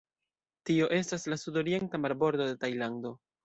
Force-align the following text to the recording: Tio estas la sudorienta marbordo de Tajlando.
Tio 0.69 0.87
estas 1.01 1.27
la 1.33 1.39
sudorienta 1.43 2.03
marbordo 2.09 2.51
de 2.51 2.61
Tajlando. 2.67 3.17